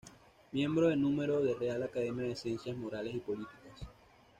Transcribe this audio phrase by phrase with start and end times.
[0.51, 3.83] Miembro de número de Real Academia de Ciencias Morales y Políticas.